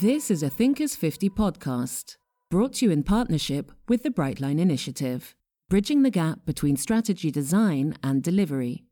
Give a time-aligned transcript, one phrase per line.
[0.00, 2.18] This is a Thinkers 50 podcast,
[2.52, 5.34] brought to you in partnership with the Brightline Initiative,
[5.68, 8.84] bridging the gap between strategy design and delivery.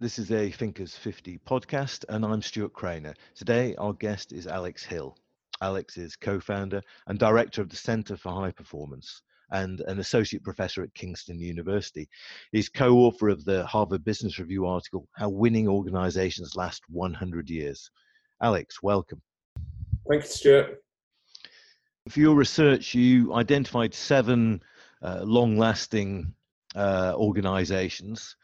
[0.00, 3.14] This is a Thinkers 50 podcast, and I'm Stuart Crainer.
[3.36, 5.16] Today, our guest is Alex Hill.
[5.62, 9.22] Alex is co founder and director of the Center for High Performance
[9.52, 12.08] and an associate professor at Kingston University.
[12.50, 17.88] He's co author of the Harvard Business Review article, How Winning Organizations Last 100 Years.
[18.42, 19.22] Alex, welcome.
[20.08, 20.82] Thank you, Stuart.
[22.08, 24.62] For your research, you identified seven
[25.02, 26.32] uh, long lasting
[26.74, 28.34] uh, organizations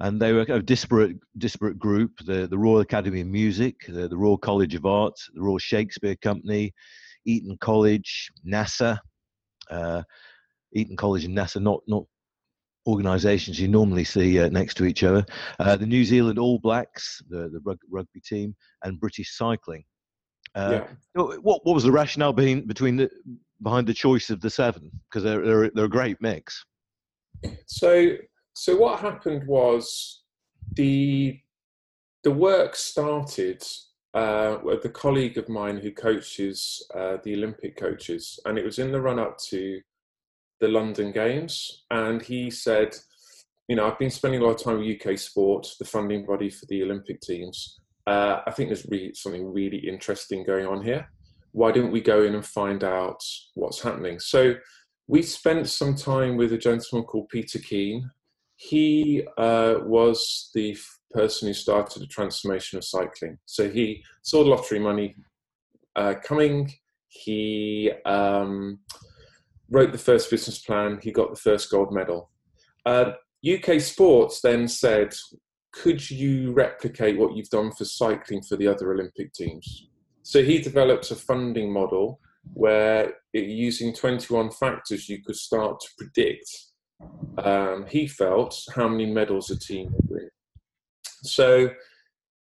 [0.00, 4.16] and they were a disparate disparate group the the Royal Academy of Music the, the
[4.16, 6.72] Royal College of Art the Royal Shakespeare Company
[7.26, 8.98] Eton College NASA
[9.70, 10.02] uh,
[10.72, 12.04] Eton College and NASA not not
[12.86, 15.24] organisations you normally see uh, next to each other
[15.58, 19.84] uh, the New Zealand All Blacks the the rugby team and British Cycling
[20.54, 20.86] uh, yeah.
[21.14, 23.10] what what was the rationale behind between the
[23.62, 26.64] behind the choice of the seven because they're, they're they're a great mix
[27.66, 28.16] so
[28.54, 30.22] so what happened was
[30.74, 31.38] the
[32.24, 33.62] the work started
[34.14, 38.78] uh, with a colleague of mine who coaches uh, the Olympic coaches, and it was
[38.78, 39.80] in the run up to
[40.60, 42.94] the London Games, and he said,
[43.68, 46.50] you know, I've been spending a lot of time with UK Sport, the funding body
[46.50, 47.78] for the Olympic teams.
[48.10, 51.08] Uh, I think there's really something really interesting going on here.
[51.52, 53.22] Why don't we go in and find out
[53.54, 54.18] what's happening?
[54.18, 54.54] So
[55.06, 58.10] we spent some time with a gentleman called Peter Keen,
[58.56, 60.76] he uh, was the
[61.12, 63.38] person who started the transformation of cycling.
[63.46, 65.16] So he saw the lottery money
[65.96, 66.70] uh, coming.
[67.08, 68.80] He um,
[69.70, 70.98] wrote the first business plan.
[71.02, 72.30] He got the first gold medal.
[72.84, 73.12] Uh,
[73.48, 75.14] UK Sports then said,
[75.72, 79.88] "Could you replicate what you've done for cycling for the other Olympic teams?"
[80.22, 82.20] So he developed a funding model
[82.52, 86.48] where, using 21 factors, you could start to predict
[87.38, 90.30] um, he felt how many medals a team would win.
[91.22, 91.70] So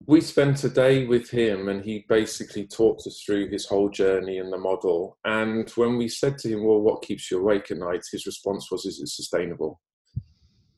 [0.05, 4.37] we spent a day with him and he basically talked us through his whole journey
[4.37, 5.17] and the model.
[5.25, 8.03] And when we said to him, Well, what keeps you awake at night?
[8.11, 9.81] His response was, Is it sustainable?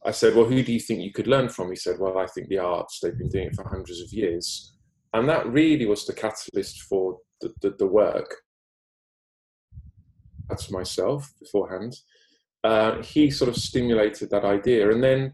[0.05, 1.69] I said, Well, who do you think you could learn from?
[1.69, 4.73] He said, Well, I think the arts, they've been doing it for hundreds of years.
[5.13, 8.35] And that really was the catalyst for the, the, the work.
[10.47, 11.95] That's myself beforehand
[12.63, 14.91] uh, he sort of stimulated that idea.
[14.91, 15.33] And then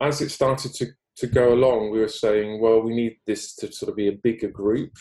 [0.00, 0.86] as it started to,
[1.16, 4.12] to go along, we were saying, well, we need this to sort of be a
[4.22, 4.92] bigger group.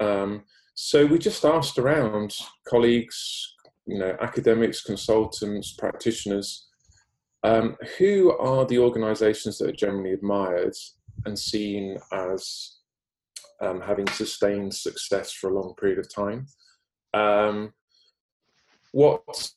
[0.00, 0.44] Um,
[0.74, 2.34] so we just asked around
[2.66, 3.54] colleagues,
[3.86, 6.67] you know, academics, consultants, practitioners,
[7.44, 10.74] um, who are the organizations that are generally admired
[11.24, 12.78] and seen as
[13.60, 16.46] um, having sustained success for a long period of time?
[17.14, 17.72] Um,
[18.92, 19.52] what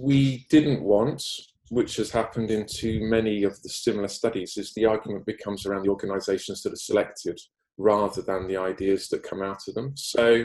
[0.00, 1.22] we didn't want,
[1.70, 5.84] which has happened in too many of the similar studies, is the argument becomes around
[5.84, 7.38] the organisations that are selected
[7.78, 9.92] rather than the ideas that come out of them.
[9.96, 10.44] So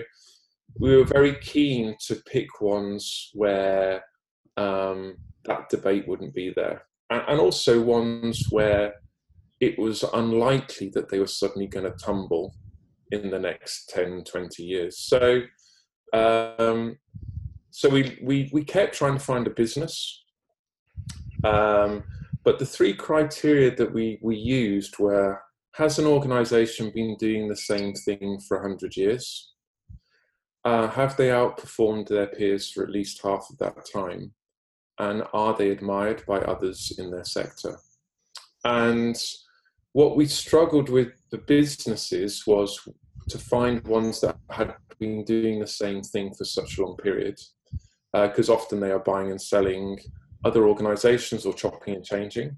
[0.79, 4.03] we were very keen to pick ones where
[4.57, 8.93] um, that debate wouldn't be there, and, also ones where
[9.59, 12.53] it was unlikely that they were suddenly going to tumble
[13.11, 14.97] in the next 10, 20 years.
[14.99, 15.41] So
[16.13, 16.97] um,
[17.71, 20.23] so we, we, we kept trying to find a business.
[21.43, 22.03] Um,
[22.45, 25.41] but the three criteria that we, we used were
[25.73, 29.51] has an organization been doing the same thing for 100 years?
[30.63, 34.31] Uh, have they outperformed their peers for at least half of that time?
[34.99, 37.77] And are they admired by others in their sector?
[38.63, 39.15] And
[39.91, 42.79] what we struggled with the businesses was
[43.29, 47.39] to find ones that had been doing the same thing for such a long period
[48.13, 49.97] because uh, often they are buying and selling
[50.43, 52.55] other organizations or chopping and changing.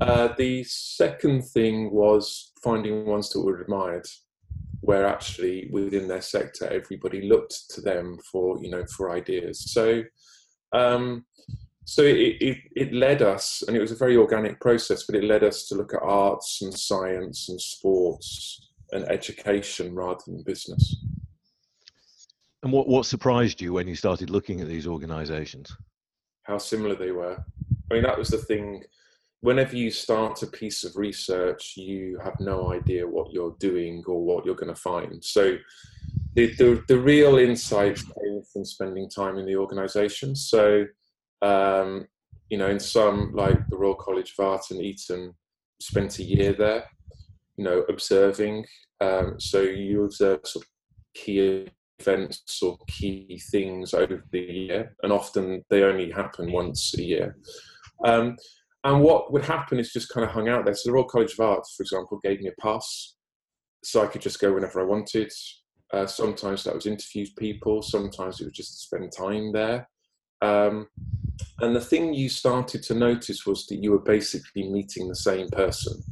[0.00, 4.06] Uh, the second thing was finding ones that were admired,
[4.80, 9.72] where actually within their sector everybody looked to them for you know for ideas.
[9.72, 10.02] So
[10.72, 11.24] um,
[11.84, 15.24] so it, it, it led us, and it was a very organic process, but it
[15.24, 20.96] led us to look at arts and science and sports and education rather than business.
[22.62, 25.76] And what, what surprised you when you started looking at these organizations?
[26.44, 27.44] How similar they were.
[27.90, 28.84] I mean, that was the thing.
[29.40, 34.24] Whenever you start a piece of research, you have no idea what you're doing or
[34.24, 35.22] what you're going to find.
[35.24, 35.56] So,
[36.34, 40.34] the, the, the real insights came from spending time in the organization.
[40.34, 40.86] So,
[41.42, 42.06] um,
[42.48, 45.34] you know, in some, like the Royal College of Art and Eton,
[45.80, 46.84] spent a year there,
[47.56, 48.64] you know, observing.
[49.00, 50.70] Um, so, you observe sort of
[51.14, 51.68] key
[52.00, 57.36] events or key things over the year, and often they only happen once a year.
[58.04, 58.36] Um,
[58.84, 60.74] and what would happen is just kind of hung out there.
[60.74, 63.14] So the Royal College of Art, for example, gave me a pass,
[63.84, 65.32] so I could just go whenever I wanted.
[65.92, 67.82] Uh, sometimes that was interview people.
[67.82, 69.88] Sometimes it was just to spend time there.
[70.40, 70.88] Um,
[71.60, 75.48] and the thing you started to notice was that you were basically meeting the same
[75.48, 76.02] person.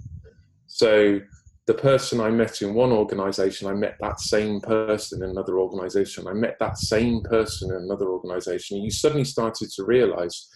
[0.67, 1.21] So
[1.67, 6.27] the person I met in one organization, I met that same person in another organization.
[6.27, 8.79] I met that same person in another organization.
[8.79, 10.49] You suddenly started to realize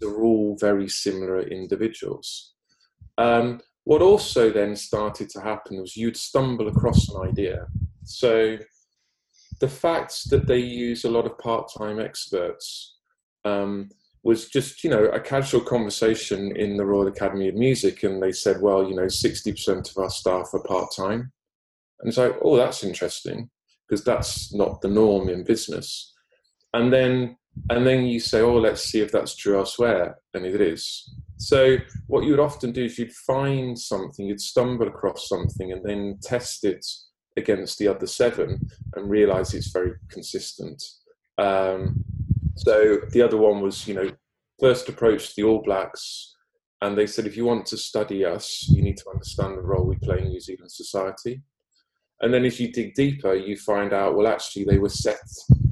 [0.00, 2.54] they're all very similar individuals.
[3.18, 7.66] Um, what also then started to happen was you'd stumble across an idea.
[8.10, 8.58] So
[9.60, 12.96] the fact that they use a lot of part-time experts
[13.44, 13.88] um,
[14.24, 18.32] was just you know a casual conversation in the Royal Academy of Music, and they
[18.32, 21.32] said, well, you know, sixty percent of our staff are part-time,
[22.00, 23.48] and it's like, oh, that's interesting
[23.88, 26.12] because that's not the norm in business.
[26.74, 27.36] And then
[27.70, 31.14] and then you say, oh, let's see if that's true elsewhere, and it is.
[31.38, 31.78] So
[32.08, 36.18] what you would often do is you'd find something, you'd stumble across something, and then
[36.22, 36.84] test it
[37.36, 40.82] against the other seven and realize it's very consistent.
[41.38, 42.04] Um,
[42.56, 44.10] so the other one was, you know,
[44.58, 46.34] first approached the All Blacks,
[46.82, 49.86] and they said, if you want to study us, you need to understand the role
[49.86, 51.42] we play in New Zealand society.
[52.20, 55.20] And then as you dig deeper, you find out, well, actually, they were set,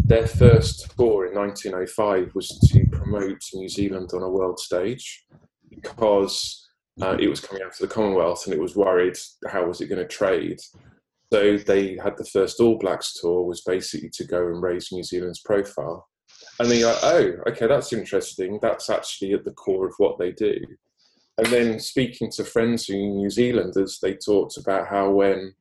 [0.05, 5.27] their first tour in 1905 was to promote New Zealand on a world stage
[5.69, 6.67] because
[7.03, 9.17] uh, it was coming out to the Commonwealth and it was worried
[9.47, 10.59] how was it going to trade.
[11.33, 15.03] So they had the first All Blacks tour was basically to go and raise New
[15.03, 16.09] Zealand's profile.
[16.59, 18.59] And then you're like, oh, okay, that's interesting.
[18.63, 20.57] That's actually at the core of what they do.
[21.37, 25.55] And then speaking to friends are New Zealanders, they talked about how when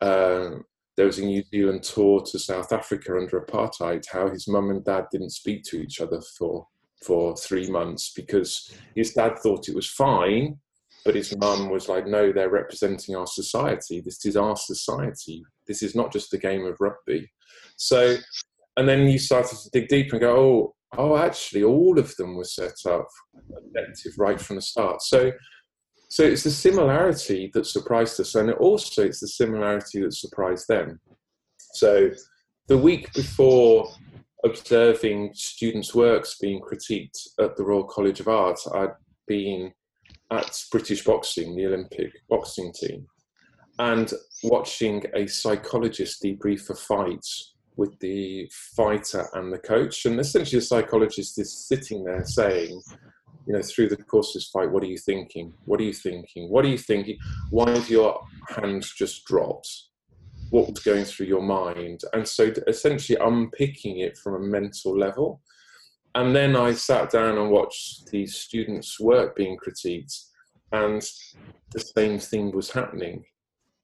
[0.00, 0.64] um,
[0.96, 4.84] there was a New Zealand tour to South Africa under apartheid, how his mum and
[4.84, 6.66] dad didn't speak to each other for
[7.04, 10.56] for three months because his dad thought it was fine,
[11.04, 14.00] but his mum was like, "No, they're representing our society.
[14.00, 15.44] This is our society.
[15.66, 17.30] This is not just a game of rugby."
[17.76, 18.16] So,
[18.76, 22.36] and then you started to dig deep and go, "Oh, oh, actually, all of them
[22.36, 23.08] were set up
[23.66, 25.32] effective right from the start." So
[26.12, 31.00] so it's the similarity that surprised us, and also it's the similarity that surprised them.
[31.72, 32.10] So
[32.66, 33.88] the week before
[34.44, 38.90] observing students' works being critiqued at the Royal College of Art, I'd
[39.26, 39.72] been
[40.32, 43.06] at British Boxing, the Olympic boxing team,
[43.78, 44.12] and
[44.42, 47.26] watching a psychologist debrief a fight
[47.76, 50.04] with the fighter and the coach.
[50.06, 52.80] And essentially, the psychologist is sitting there saying,
[53.46, 55.52] you know, through the course of this fight, what are you thinking?
[55.64, 56.48] What are you thinking?
[56.50, 57.18] What are you thinking?
[57.50, 59.68] Why have your hands just dropped?
[60.50, 62.02] What was going through your mind?
[62.12, 65.40] And so essentially unpicking it from a mental level.
[66.14, 70.26] And then I sat down and watched these students' work being critiqued,
[70.72, 71.02] and
[71.72, 73.24] the same thing was happening.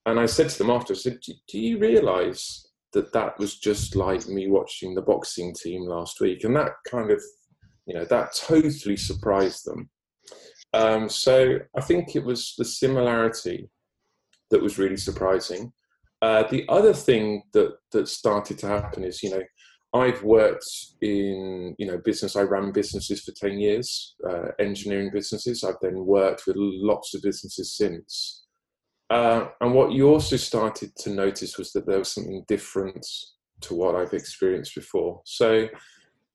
[0.04, 3.96] And I said to them after, I said, Do you realize that that was just
[3.96, 6.44] like me watching the boxing team last week?
[6.44, 7.22] And that kind of
[7.88, 9.88] you know that totally surprised them
[10.75, 13.69] um, so i think it was the similarity
[14.50, 15.73] that was really surprising
[16.20, 19.42] uh, the other thing that that started to happen is you know
[19.95, 20.66] i've worked
[21.00, 25.64] in you know business i ran businesses for 10 years uh, engineering businesses.
[25.64, 28.45] I've then worked with lots of businesses since.
[29.11, 33.07] Uh, and what you also started to notice was that there was something different
[33.61, 35.23] to what i've experienced before.
[35.25, 35.68] So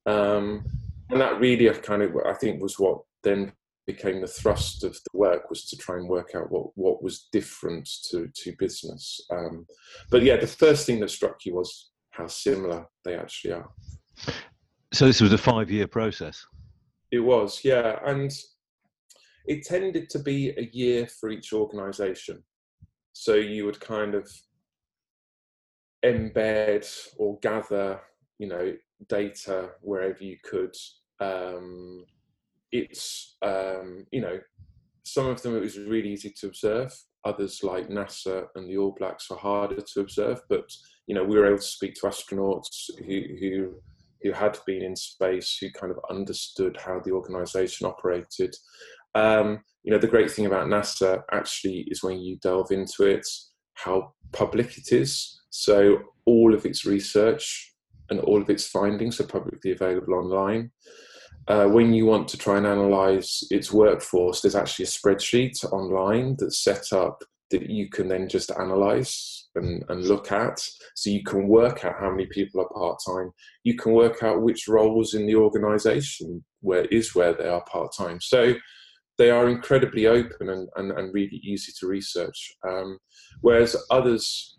[0.05, 0.65] um,
[1.09, 3.53] and that really kind of I think was what then
[3.85, 7.27] became the thrust of the work was to try and work out what what was
[7.31, 9.21] different to to business.
[9.31, 9.65] Um,
[10.09, 13.69] but yeah, the first thing that struck you was how similar they actually are.
[14.93, 16.45] So this was a five year process.
[17.11, 18.31] It was, yeah, and
[19.45, 22.43] it tended to be a year for each organisation.
[23.13, 24.31] So you would kind of
[26.03, 28.01] embed or gather,
[28.39, 28.73] you know,
[29.09, 30.75] data wherever you could
[31.19, 32.05] um,
[32.71, 34.39] it's um, you know
[35.03, 36.93] some of them it was really easy to observe.
[37.25, 40.69] Others like NASA and the All Blacks were harder to observe, but
[41.07, 43.73] you know we were able to speak to astronauts who who
[44.21, 48.55] who had been in space, who kind of understood how the organisation operated.
[49.15, 53.27] Um, you know the great thing about NASA actually is when you delve into it,
[53.75, 55.41] how public it is.
[55.49, 57.73] So all of its research
[58.09, 60.71] and all of its findings are publicly available online
[61.47, 66.35] uh, when you want to try and analyze its workforce, there's actually a spreadsheet online
[66.39, 70.59] that's set up that you can then just analyze and, and look at.
[70.95, 73.31] So you can work out how many people are part time.
[73.63, 77.93] You can work out which roles in the organization where is where they are part
[77.95, 78.19] time.
[78.21, 78.55] So
[79.17, 82.55] they are incredibly open and, and, and really easy to research.
[82.67, 82.97] Um,
[83.41, 84.57] whereas others,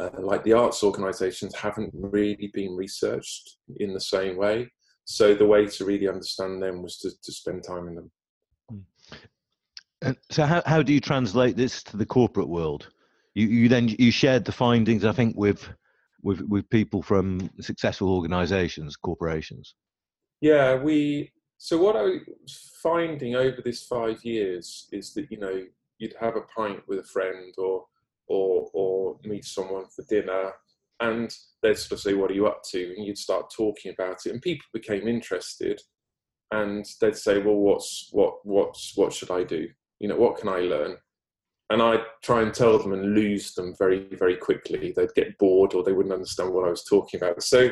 [0.00, 4.72] uh, like the arts organisations, haven't really been researched in the same way.
[5.10, 8.10] So the way to really understand them was to, to spend time in them.
[8.70, 9.16] Hmm.
[10.02, 12.90] And so, how, how do you translate this to the corporate world?
[13.34, 15.66] You, you then you shared the findings, I think, with
[16.22, 19.74] with with people from successful organisations, corporations.
[20.42, 25.64] Yeah, we so what I was finding over this five years is that you know
[25.96, 27.86] you'd have a pint with a friend or
[28.28, 30.52] or or meet someone for dinner,
[31.00, 31.30] and
[31.62, 34.32] they'd sort of say, "What are you up to?" and you'd start talking about it,
[34.32, 35.80] and people became interested,
[36.52, 39.68] and they'd say, "Well, what's what what's what should I do?
[40.00, 40.96] You know, what can I learn?"
[41.70, 44.92] And I'd try and tell them and lose them very very quickly.
[44.92, 47.42] They'd get bored or they wouldn't understand what I was talking about.
[47.42, 47.70] So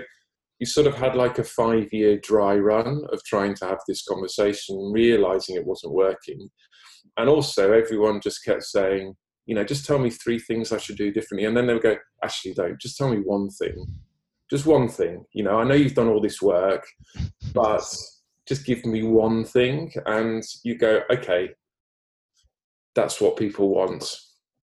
[0.59, 4.05] you sort of had like a five year dry run of trying to have this
[4.05, 6.49] conversation, realizing it wasn't working.
[7.17, 9.15] And also, everyone just kept saying,
[9.47, 11.47] you know, just tell me three things I should do differently.
[11.47, 13.87] And then they would go, actually, don't, just tell me one thing.
[14.51, 15.25] Just one thing.
[15.33, 16.85] You know, I know you've done all this work,
[17.55, 17.85] but
[18.47, 19.93] just give me one thing.
[20.07, 21.51] And you go, okay,
[22.95, 24.05] that's what people want.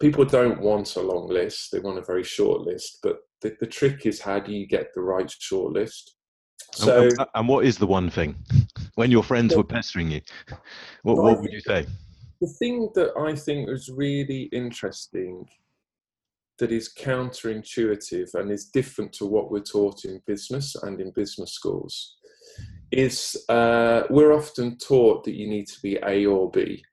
[0.02, 3.68] People don't want a long list, they want a very short list, but the, the
[3.68, 6.16] trick is how do you get the right short list?
[6.74, 8.36] So, and, and, what is the one thing
[8.96, 10.22] when your friends were pestering you?
[11.04, 11.86] What, what would you say?
[12.44, 15.48] The thing that I think was really interesting,
[16.60, 21.54] that is counterintuitive and is different to what we're taught in business and in business
[21.54, 22.18] schools,
[22.92, 26.84] is uh, we're often taught that you need to be A or B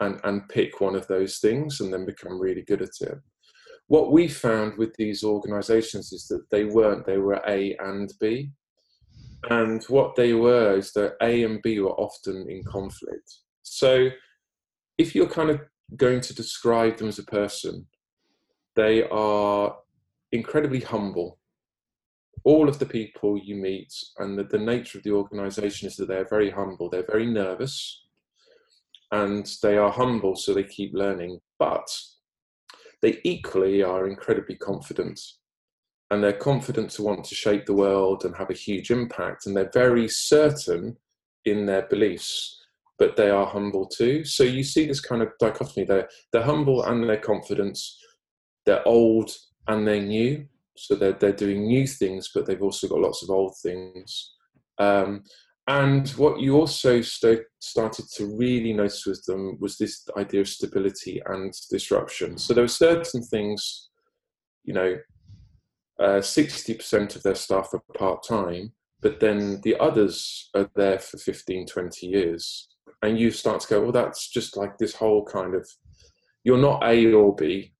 [0.00, 3.18] and, and pick one of those things and then become really good at it
[3.86, 8.50] what we found with these organizations is that they weren't, they were A and B.
[9.48, 13.32] And what they were is that A and B were often in conflict.
[13.62, 14.10] So
[14.98, 15.60] if you're kind of
[15.96, 17.86] going to describe them as a person,
[18.76, 19.76] they are
[20.32, 21.38] incredibly humble.
[22.44, 26.08] All of the people you meet and the, the nature of the organization is that
[26.08, 28.04] they're very humble, they're very nervous,
[29.10, 31.40] and they are humble, so they keep learning.
[31.58, 31.88] But
[33.02, 35.20] they equally are incredibly confident.
[36.10, 39.46] And they're confident to want to shape the world and have a huge impact.
[39.46, 40.96] And they're very certain
[41.44, 42.62] in their beliefs,
[42.98, 44.24] but they are humble too.
[44.24, 45.86] So you see this kind of dichotomy.
[45.86, 47.78] They're, they're humble and they're confident.
[48.66, 49.30] They're old
[49.68, 50.46] and they're new.
[50.76, 54.34] So they're, they're doing new things, but they've also got lots of old things.
[54.78, 55.22] Um,
[55.68, 60.48] and what you also st- started to really notice with them was this idea of
[60.48, 62.38] stability and disruption.
[62.38, 63.90] So there were certain things,
[64.64, 64.96] you know,
[66.00, 71.18] uh, 60% of their staff are part time, but then the others are there for
[71.18, 72.68] 15, 20 years.
[73.02, 75.68] And you start to go, well, that's just like this whole kind of,
[76.44, 77.72] you're not A or B,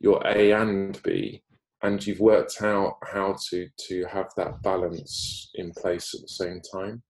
[0.00, 1.42] you're A and B,
[1.82, 6.60] and you've worked out how to to have that balance in place at the same
[6.72, 7.02] time.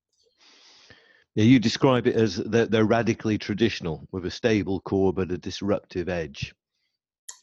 [1.35, 5.39] Yeah, you describe it as they're, they're radically traditional with a stable core but a
[5.39, 6.55] disruptive edge.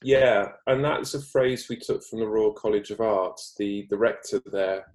[0.04, 3.54] Yeah, and that's a phrase we took from the Royal College of Arts.
[3.58, 4.86] The the rector there,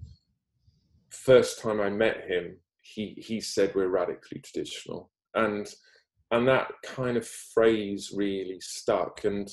[1.10, 5.68] first time I met him, he he said we're radically traditional, and
[6.32, 9.24] and that kind of phrase really stuck.
[9.24, 9.48] And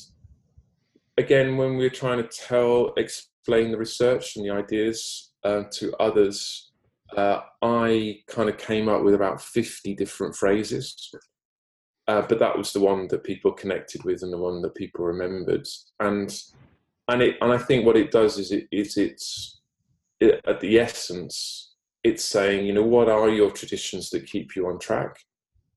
[1.17, 5.93] again, when we we're trying to tell, explain the research and the ideas uh, to
[5.97, 6.71] others,
[7.15, 11.13] uh, I kind of came up with about 50 different phrases.
[12.07, 15.05] Uh, but that was the one that people connected with and the one that people
[15.05, 15.67] remembered.
[15.99, 16.35] And
[17.09, 19.61] and it and I think what it does is it is it's
[20.19, 21.73] it, at the essence
[22.03, 25.17] it's saying you know what are your traditions that keep you on track,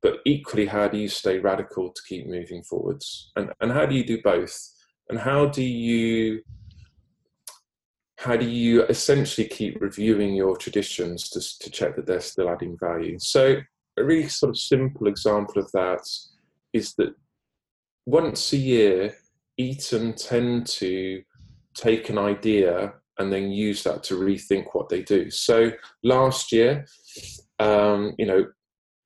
[0.07, 3.97] but equally how do you stay radical to keep moving forwards and and how do
[3.97, 4.57] you do both
[5.09, 6.41] and how do you
[8.19, 12.77] how do you essentially keep reviewing your traditions to, to check that they're still adding
[12.81, 13.19] value?
[13.19, 13.57] So,
[13.99, 16.01] a really sort of simple example of that
[16.73, 17.15] is that
[18.07, 19.15] once a year,
[19.59, 21.23] Eton tend to
[21.75, 25.31] take an idea and then use that to rethink what they do.
[25.31, 25.73] So,
[26.03, 26.87] last year,
[27.59, 28.47] um, you know,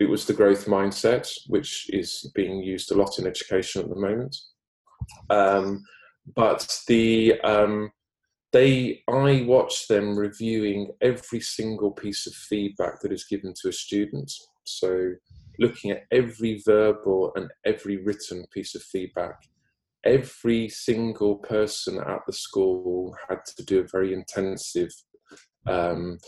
[0.01, 3.97] it was the growth mindset, which is being used a lot in education at the
[3.97, 4.37] moment.
[5.29, 5.85] Um,
[6.35, 7.93] but the um,
[8.53, 13.73] they i watch them reviewing every single piece of feedback that is given to a
[13.73, 14.31] student
[14.65, 15.13] so
[15.59, 19.37] looking at every verbal and every written piece of feedback
[20.05, 24.91] every single person at the school had to do a very intensive
[25.67, 26.19] um,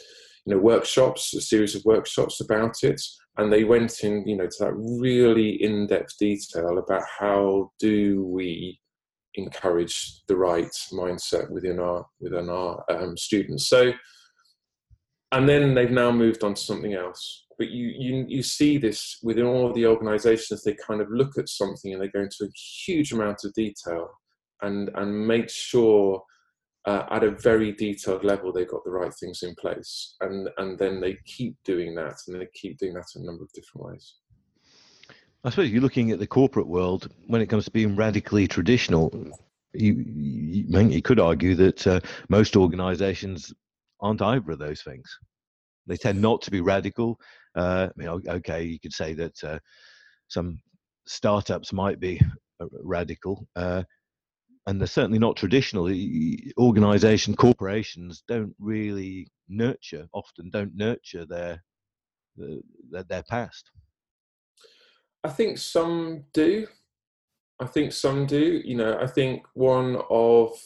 [0.45, 3.01] you know workshops a series of workshops about it
[3.39, 8.79] and they went in you know to that really in-depth detail about how do we
[9.35, 13.69] encourage the right mindset within our within our um, students.
[13.69, 13.93] So
[15.33, 17.47] and then they've now moved on to something else.
[17.59, 21.49] But you, you you see this within all the organizations they kind of look at
[21.49, 24.11] something and they go into a huge amount of detail
[24.63, 26.23] and and make sure
[26.85, 30.17] uh, at a very detailed level they've got the right things in place.
[30.21, 33.45] And and then they keep doing that and they keep doing that in a number
[33.45, 34.15] of different ways.
[35.45, 39.13] I suppose you're looking at the corporate world when it comes to being radically traditional
[39.75, 43.53] you you, you could argue that uh, most organizations
[44.01, 45.09] aren't either of those things.
[45.87, 47.19] They tend not to be radical.
[47.57, 49.59] Uh, I mean, okay you could say that uh,
[50.29, 50.59] some
[51.07, 52.21] startups might be
[52.61, 53.83] uh, radical uh,
[54.67, 55.93] and they're certainly not traditional.
[56.59, 61.63] Organization, corporations don't really nurture, often don't nurture their
[62.37, 63.71] their, their past.
[65.25, 66.67] I think some do.
[67.61, 68.61] I think some do.
[68.65, 70.59] You know, I think one of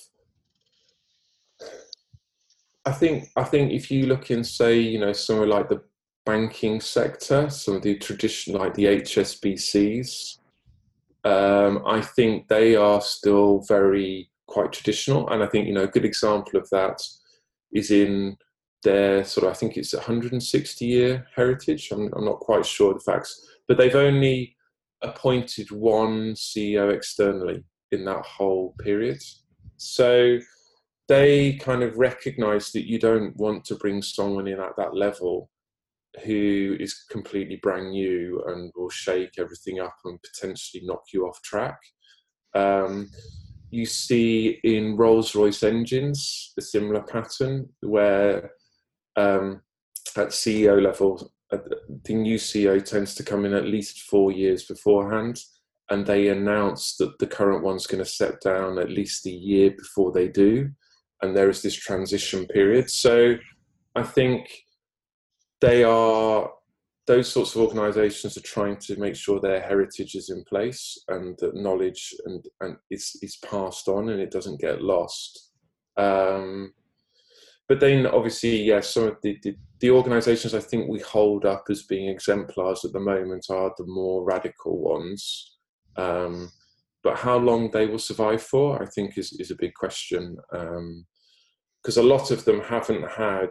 [2.85, 5.83] I think I think if you look in, say, you know, somewhere like the
[6.25, 10.39] banking sector, some of the traditional, like the HSBCs,
[11.27, 15.89] um, I think they are still very quite traditional, and I think you know a
[15.89, 17.03] good example of that
[17.73, 18.37] is in
[18.85, 21.89] their sort of I think it's 160 year heritage.
[21.91, 24.55] I'm, I'm not quite sure the facts, but they've only
[25.03, 29.21] appointed one CEO externally in that whole period.
[29.79, 30.39] So
[31.09, 35.51] they kind of recognize that you don't want to bring someone in at that level
[36.25, 41.41] who is completely brand new and will shake everything up and potentially knock you off
[41.43, 41.79] track.
[42.55, 43.11] Um,
[43.71, 48.53] you see in Rolls Royce engines a similar pattern where
[49.17, 49.61] um,
[50.17, 51.59] at CEO level, uh,
[52.05, 55.41] the new CEO tends to come in at least four years beforehand,
[55.91, 59.71] and they announce that the current one's going to step down at least a year
[59.71, 60.71] before they do,
[61.23, 62.91] and there is this transition period.
[62.91, 63.37] So
[63.95, 64.49] I think
[65.61, 66.51] they are
[67.07, 71.37] those sorts of organisations are trying to make sure their heritage is in place and
[71.39, 75.53] that knowledge and, and is, is passed on and it doesn't get lost.
[75.97, 76.73] Um,
[77.69, 81.45] but then obviously, yes, yeah, some of the, the, the, organisations I think we hold
[81.45, 85.59] up as being exemplars at the moment are the more radical ones.
[85.97, 86.51] Um,
[87.03, 90.37] but how long they will survive for, I think, is, is a big question.
[90.51, 93.51] Because um, a lot of them haven't had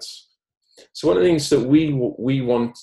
[0.93, 2.77] so one of the things that we we want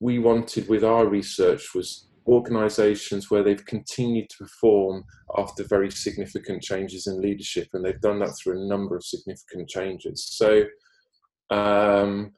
[0.00, 5.04] we wanted with our research was organisations where they've continued to perform
[5.36, 9.68] after very significant changes in leadership, and they've done that through a number of significant
[9.68, 10.24] changes.
[10.24, 10.64] So,
[11.50, 12.32] um,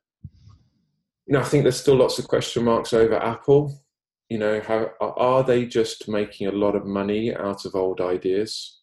[1.27, 3.83] you know, I think there's still lots of question marks over Apple.
[4.29, 8.81] You know, how are they just making a lot of money out of old ideas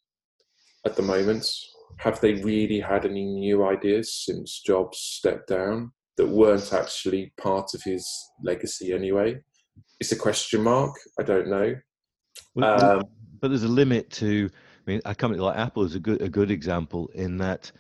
[0.85, 1.45] at the moment?
[1.97, 5.91] Have they really had any new ideas since Jobs stepped down?
[6.17, 8.07] That weren't actually part of his
[8.43, 9.39] legacy anyway.
[9.99, 10.95] It's a question mark.
[11.19, 11.75] I don't know.
[12.61, 13.03] Um,
[13.41, 14.49] but there's a limit to.
[14.85, 17.71] I mean, a company like Apple is a good a good example in that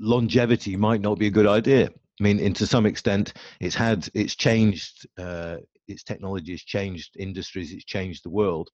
[0.00, 1.90] longevity might not be a good idea.
[2.20, 5.06] I mean, and to some extent, it's had it's changed.
[5.18, 5.56] Uh,
[5.88, 7.72] its technology has changed industries.
[7.72, 8.70] It's changed the world.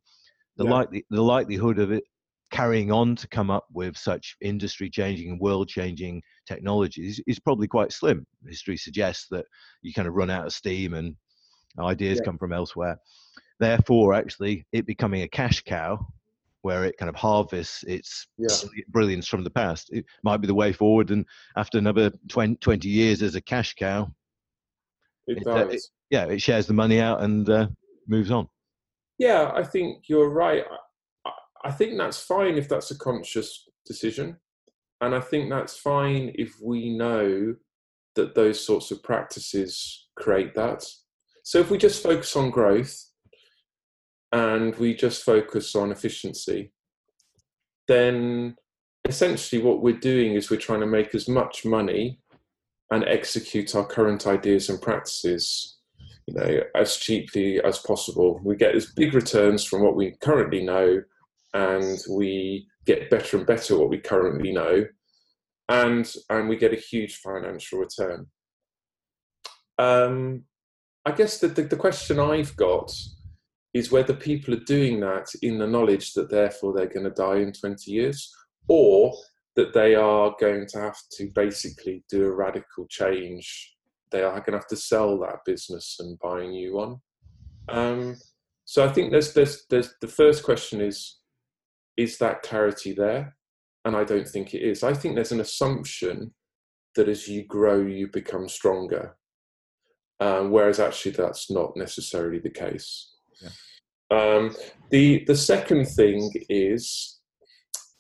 [0.57, 0.71] The yeah.
[0.71, 2.05] likely the likelihood of it
[2.51, 7.69] carrying on to come up with such industry changing and world changing technologies is probably
[7.69, 8.27] quite slim.
[8.47, 9.45] History suggests that
[9.83, 11.15] you kind of run out of steam and
[11.79, 12.25] ideas yeah.
[12.25, 12.99] come from elsewhere.
[13.61, 15.99] Therefore, actually, it becoming a cash cow
[16.63, 18.49] where it kind of harvests its yeah.
[18.89, 21.11] brilliance from the past, it might be the way forward.
[21.11, 21.25] And
[21.57, 24.09] after another 20, 20 years as a cash cow,
[25.27, 25.81] it, it, uh, it,
[26.11, 27.69] yeah, it shares the money out and uh,
[28.07, 28.49] moves on.
[29.19, 30.65] Yeah, I think you're right.
[31.65, 34.37] I think that's fine if that's a conscious decision.
[35.01, 37.55] And I think that's fine if we know
[38.17, 40.85] that those sorts of practices create that.
[41.45, 43.05] So if we just focus on growth
[44.33, 46.73] and we just focus on efficiency,
[47.87, 48.57] then
[49.07, 52.21] essentially what we're doing is we're trying to make as much money
[52.91, 55.79] and execute our current ideas and practices
[56.27, 60.63] you know as cheaply as possible we get as big returns from what we currently
[60.63, 61.03] know
[61.55, 64.85] and we get better and better what we currently know,
[65.69, 68.27] and and we get a huge financial return.
[69.79, 70.45] Um,
[71.05, 72.93] I guess the, the, the question I've got
[73.75, 77.37] is whether people are doing that in the knowledge that therefore they're going to die
[77.37, 78.31] in 20 years
[78.67, 79.15] or
[79.57, 83.75] that they are going to have to basically do a radical change.
[84.11, 86.97] They are going to have to sell that business and buy a new one.
[87.69, 88.17] Um,
[88.65, 91.18] so I think there's, there's, there's the first question is,
[91.99, 93.37] is that clarity there?
[93.85, 94.83] And I don't think it is.
[94.83, 96.33] I think there's an assumption
[96.95, 99.17] that as you grow, you become stronger.
[100.21, 103.15] Um, whereas actually that's not necessarily the case.
[103.43, 103.51] Yeah.
[104.11, 104.57] Um,
[104.91, 107.21] the the second thing is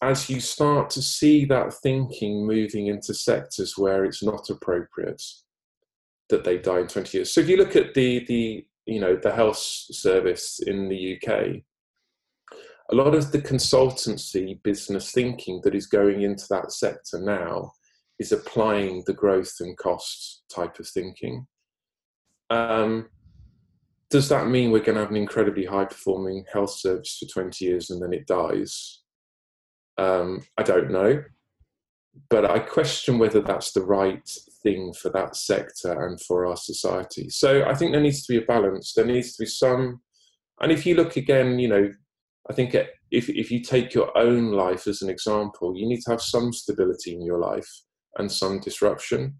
[0.02, 5.22] as you start to see that thinking moving into sectors where it's not appropriate
[6.28, 7.32] that they die in 20 years.
[7.32, 11.62] So if you look at the the you know the health service in the UK,
[12.90, 17.72] a lot of the consultancy business thinking that is going into that sector now
[18.18, 21.46] is applying the growth and costs type of thinking.
[22.50, 23.10] Um,
[24.10, 27.64] does that mean we're going to have an incredibly high performing health service for 20
[27.64, 29.02] years and then it dies?
[29.98, 31.22] Um, I don't know.
[32.30, 34.28] But I question whether that's the right
[34.62, 37.28] thing for that sector and for our society.
[37.28, 38.94] So I think there needs to be a balance.
[38.94, 40.00] There needs to be some,
[40.60, 41.92] and if you look again, you know,
[42.50, 46.00] I think uh, if, if you take your own life as an example, you need
[46.02, 47.68] to have some stability in your life
[48.16, 49.34] and some disruption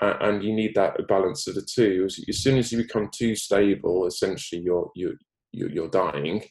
[0.00, 2.06] and you need that balance of the two.
[2.06, 5.14] As, soon as you become too stable, essentially you're you're,
[5.52, 6.44] you're dying.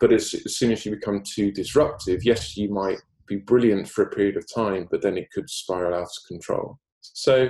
[0.00, 4.02] But as, as soon as you become too disruptive, yes, you might be brilliant for
[4.02, 6.78] a period of time, but then it could spiral out of control.
[7.00, 7.48] So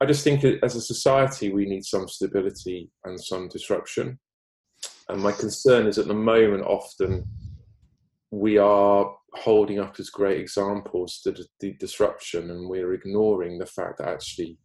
[0.00, 4.18] I just think uh, as a society, we need some stability and some disruption.
[5.08, 7.24] And my concern is at the moment, often
[8.30, 13.98] we are holding up as great examples the, the disruption and we're ignoring the fact
[13.98, 14.58] that actually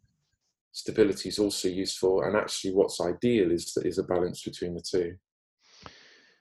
[0.72, 5.14] stability is also useful and actually what's ideal is is a balance between the two.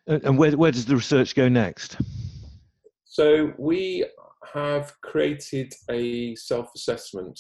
[0.07, 1.99] And where, where does the research go next?
[3.05, 4.07] So we
[4.55, 7.39] have created a self-assessment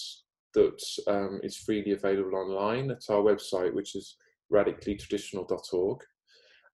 [0.54, 4.16] that um, is freely available online at our website which is
[4.52, 6.00] radicallytraditional.org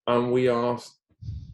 [0.06, 0.78] and we are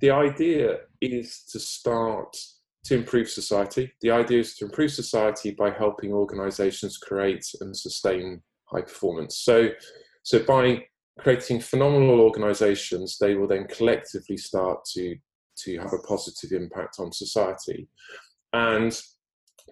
[0.01, 2.37] the idea is to start
[2.85, 3.93] to improve society.
[4.01, 9.39] The idea is to improve society by helping organizations create and sustain high performance.
[9.39, 9.71] So,
[10.25, 10.85] so by
[11.21, 15.17] creating phenomenal organizations, they will then collectively start to,
[15.59, 17.89] to have a positive impact on society.
[18.53, 19.01] And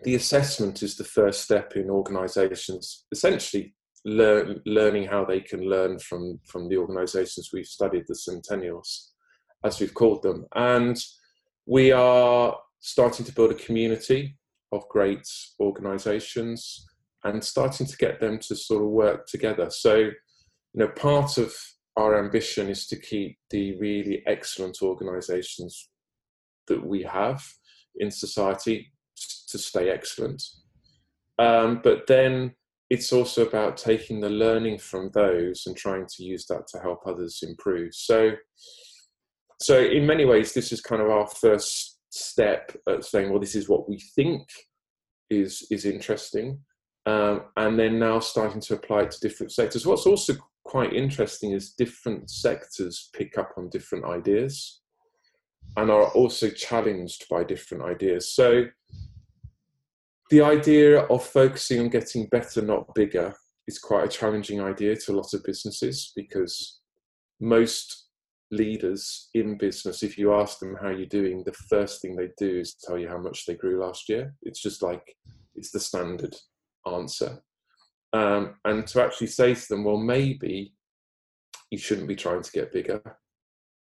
[0.04, 5.98] the assessment is the first step in organizations essentially learn, learning how they can learn
[5.98, 9.12] from, from the organizations we've studied, the centennials
[9.64, 10.46] as we've called them.
[10.54, 10.96] And
[11.66, 14.36] we are starting to build a community
[14.72, 15.26] of great
[15.60, 16.86] organizations
[17.24, 19.68] and starting to get them to sort of work together.
[19.70, 20.12] So, you
[20.74, 21.54] know, part of
[21.96, 25.90] our ambition is to keep the really excellent organizations
[26.68, 27.44] that we have
[27.96, 28.92] in society
[29.48, 30.42] to stay excellent.
[31.38, 32.54] Um, but then
[32.90, 37.06] it's also about taking the learning from those and trying to use that to help
[37.06, 37.94] others improve.
[37.94, 38.32] So,
[39.60, 43.54] so in many ways, this is kind of our first step at saying, well, this
[43.54, 44.42] is what we think
[45.30, 46.58] is is interesting,
[47.06, 49.86] um, and then now starting to apply it to different sectors.
[49.86, 54.80] What's also quite interesting is different sectors pick up on different ideas
[55.76, 58.34] and are also challenged by different ideas.
[58.34, 58.64] So
[60.30, 63.34] the idea of focusing on getting better, not bigger,
[63.66, 66.80] is quite a challenging idea to a lot of businesses because
[67.40, 68.06] most
[68.50, 72.60] leaders in business, if you ask them how you're doing, the first thing they do
[72.60, 74.34] is tell you how much they grew last year.
[74.42, 75.16] It's just like
[75.54, 76.36] it's the standard
[76.86, 77.42] answer.
[78.12, 80.74] Um, and to actually say to them, well, maybe
[81.70, 83.00] you shouldn't be trying to get bigger.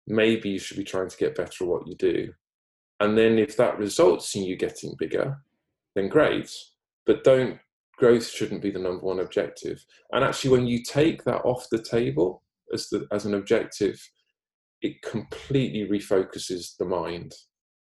[0.07, 2.33] Maybe you should be trying to get better at what you do.
[2.99, 5.37] And then if that results in you getting bigger,
[5.95, 6.51] then great.
[7.05, 7.59] But don't
[7.97, 9.83] growth shouldn't be the number one objective.
[10.11, 13.99] And actually, when you take that off the table as the as an objective,
[14.81, 17.33] it completely refocuses the mind.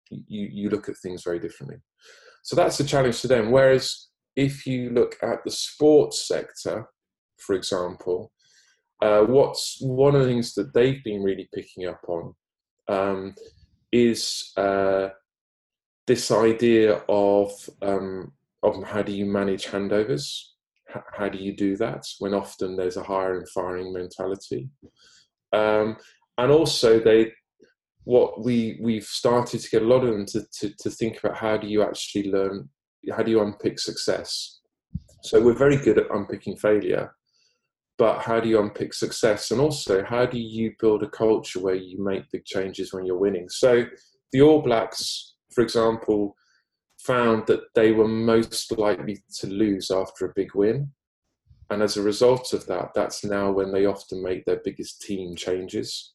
[0.09, 1.77] You, you look at things very differently.
[2.43, 3.51] So that's the challenge to them.
[3.51, 6.87] Whereas if you look at the sports sector,
[7.39, 8.31] for example,
[9.01, 12.33] uh, what's one of the things that they've been really picking up on
[12.87, 13.35] um,
[13.91, 15.09] is uh,
[16.07, 18.31] this idea of um,
[18.63, 20.41] of how do you manage handovers?
[20.89, 24.69] H- how do you do that when often there's a hiring and firing mentality?
[25.53, 25.97] Um,
[26.37, 27.31] and also they
[28.03, 31.37] what we we've started to get a lot of them to, to, to think about
[31.37, 32.69] how do you actually learn
[33.15, 34.59] how do you unpick success
[35.23, 37.11] so we're very good at unpicking failure
[37.97, 39.51] but how do you unpick success?
[39.51, 43.17] And also, how do you build a culture where you make big changes when you're
[43.17, 43.47] winning?
[43.47, 43.85] So,
[44.31, 46.35] the All Blacks, for example,
[46.99, 50.91] found that they were most likely to lose after a big win.
[51.69, 55.35] And as a result of that, that's now when they often make their biggest team
[55.35, 56.13] changes.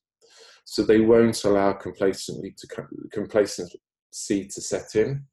[0.65, 3.81] So they won't allow complacency to complacency
[4.13, 5.25] to set in.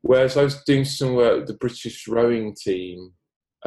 [0.00, 3.12] Whereas I was doing some work with the British rowing team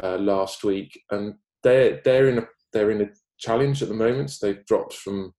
[0.02, 4.30] uh, last week, and they're they're in a they're in a challenge at the moment.
[4.30, 5.34] So they've dropped from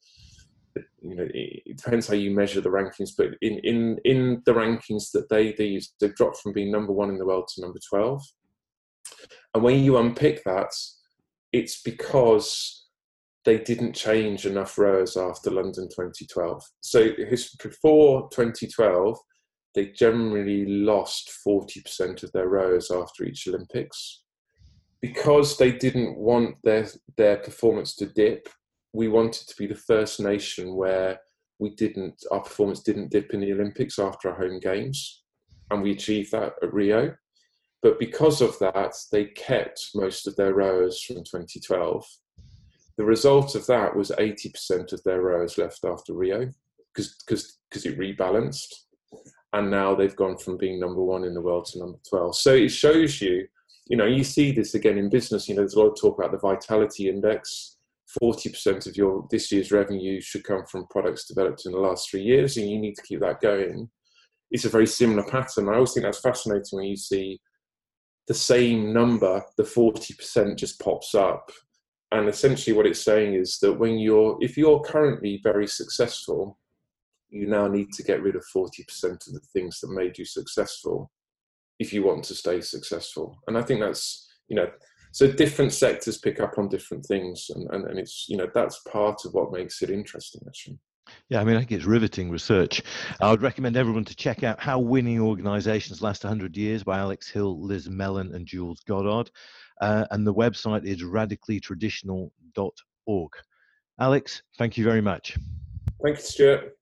[1.02, 5.12] you know it depends how you measure the rankings, but in in in the rankings
[5.14, 7.80] that they they use, they've dropped from being number one in the world to number
[7.90, 8.24] twelve.
[9.54, 10.72] And when you unpick that,
[11.52, 12.82] it's because
[13.44, 16.64] they didn't change enough rowers after London 2012.
[16.82, 17.10] So
[17.62, 19.18] before 2012,
[19.74, 24.24] they generally lost 40% of their rowers after each Olympics.
[25.02, 28.48] Because they didn't want their, their performance to dip,
[28.94, 31.20] we wanted to be the first nation where
[31.60, 35.24] we didn't, our performance didn't dip in the Olympics after our home games.
[35.70, 37.16] And we achieved that at Rio.
[37.82, 42.06] But because of that, they kept most of their rowers from 2012.
[42.98, 46.52] The result of that was 80% of their rowers left after Rio
[46.94, 48.74] because it rebalanced.
[49.54, 52.36] And now they've gone from being number one in the world to number 12.
[52.36, 53.48] So it shows you,
[53.88, 55.48] you know, you see this again in business.
[55.48, 57.71] You know, there's a lot of talk about the vitality index.
[58.22, 62.24] 40% of your this year's revenue should come from products developed in the last three
[62.24, 63.90] years, and you need to keep that going.
[64.50, 65.70] It's a very similar pattern.
[65.70, 67.40] I always think that's fascinating when you see
[68.28, 71.52] the same number, the 40% just pops up.
[72.12, 76.58] And essentially what it's saying is that when you're, if you're currently very successful,
[77.30, 81.12] you now need to get rid of 40% of the things that made you successful
[81.80, 83.40] if you want to stay successful.
[83.48, 84.70] And I think that's, you know,
[85.12, 88.80] so different sectors pick up on different things and, and, and it's, you know, that's
[88.92, 90.80] part of what makes it interesting actually.
[91.30, 92.84] Yeah, I mean, I think it's riveting research.
[93.20, 97.30] I would recommend everyone to check out How Winning Organizations Last 100 Years by Alex
[97.30, 99.32] Hill, Liz Mellon, and Jules Goddard.
[99.82, 103.32] Uh, and the website is radicallytraditional.org.
[104.00, 105.38] Alex, thank you very much.
[106.04, 106.78] Thank you, Stuart.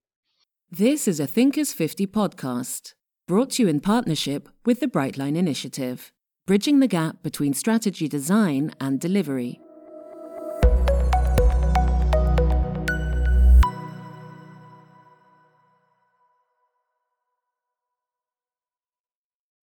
[0.72, 2.94] This is a Thinkers 50 podcast,
[3.28, 6.12] brought to you in partnership with the Brightline Initiative,
[6.50, 9.60] bridging the gap between strategy design and delivery.